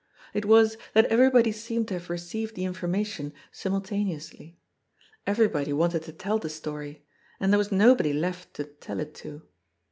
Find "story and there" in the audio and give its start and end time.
6.49-7.59